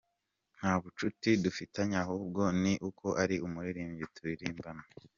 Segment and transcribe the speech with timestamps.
[0.57, 4.83] Nta bucuti dufitanye ahubwo ni uko ari umuririmbyi turirimbana.